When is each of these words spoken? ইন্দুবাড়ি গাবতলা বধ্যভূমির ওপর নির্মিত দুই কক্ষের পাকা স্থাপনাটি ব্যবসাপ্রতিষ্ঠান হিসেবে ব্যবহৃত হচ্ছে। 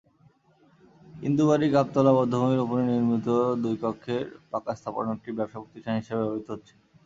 ইন্দুবাড়ি 1.21 1.67
গাবতলা 1.75 2.11
বধ্যভূমির 2.17 2.63
ওপর 2.65 2.77
নির্মিত 2.89 3.27
দুই 3.63 3.75
কক্ষের 3.83 4.21
পাকা 4.51 4.71
স্থাপনাটি 4.79 5.29
ব্যবসাপ্রতিষ্ঠান 5.37 5.95
হিসেবে 5.99 6.21
ব্যবহৃত 6.21 6.47
হচ্ছে। 6.53 6.73